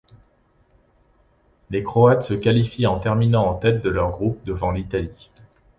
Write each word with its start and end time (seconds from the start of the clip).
Les 1.69 1.83
Croates 1.83 2.23
se 2.23 2.33
qualifient 2.33 2.87
en 2.87 2.99
terminant 2.99 3.45
en 3.47 3.53
tête 3.53 3.83
de 3.83 3.89
leur 3.91 4.09
groupe 4.09 4.43
devant 4.45 4.71
l'Italie. 4.71 5.29